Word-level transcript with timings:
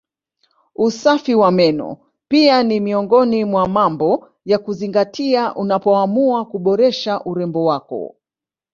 Usafi 0.75 1.35
wa 1.35 1.51
meno 1.51 1.97
pia 2.27 2.63
ni 2.63 2.79
miongoni 2.79 3.45
mwa 3.45 3.67
mambo 3.67 4.29
ya 4.45 4.59
kuzingatia 4.59 5.55
unapoamua 5.55 6.45
kuboresha 6.45 7.23
urembo 7.25 7.65
wako 7.65 8.15